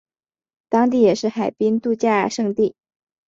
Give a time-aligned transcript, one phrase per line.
[0.67, 2.73] 当地也是海滨度假胜地。